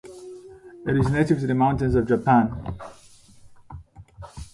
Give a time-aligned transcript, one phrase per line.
[0.87, 2.75] It is native to the mountains of Japan.